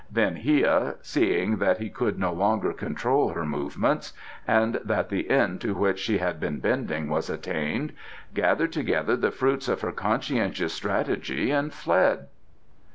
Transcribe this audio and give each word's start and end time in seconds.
Then 0.09 0.37
Hia, 0.37 0.95
seeing 1.03 1.57
that 1.57 1.77
he 1.77 1.91
could 1.91 2.17
no 2.17 2.33
longer 2.33 2.73
control 2.73 3.33
her 3.33 3.45
movements, 3.45 4.13
and 4.47 4.79
that 4.83 5.09
the 5.09 5.29
end 5.29 5.61
to 5.61 5.75
which 5.75 5.99
she 5.99 6.17
had 6.17 6.39
been 6.39 6.57
bending 6.59 7.07
was 7.07 7.29
attained, 7.29 7.93
gathered 8.33 8.71
together 8.73 9.15
the 9.15 9.29
fruits 9.29 9.67
of 9.67 9.81
her 9.81 9.91
conscientious 9.91 10.73
strategy 10.73 11.51
and 11.51 11.71
fled. 11.71 12.29